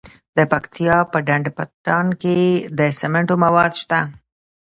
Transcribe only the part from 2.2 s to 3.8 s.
کې د سمنټو مواد